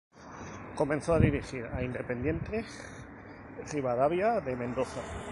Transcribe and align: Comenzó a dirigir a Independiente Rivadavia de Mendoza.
Comenzó 0.73 1.13
a 1.13 1.19
dirigir 1.19 1.67
a 1.71 1.83
Independiente 1.83 2.65
Rivadavia 3.71 4.39
de 4.41 4.55
Mendoza. 4.55 4.99